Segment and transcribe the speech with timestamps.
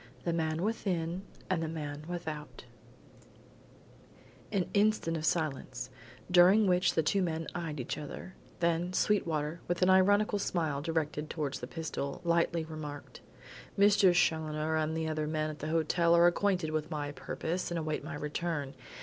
[0.23, 2.65] THE MAN WITHIN AND THE MAN WITHOUT
[4.51, 5.91] An instant of silence,
[6.31, 11.29] during which the two men eyed each other; then, Sweetwater, with an ironical smile directed
[11.29, 13.21] towards the pistol lightly remarked:
[13.77, 14.11] "Mr.
[14.11, 18.15] Challoner and other men at the hotel are acquainted with my purpose and await my
[18.15, 18.73] return.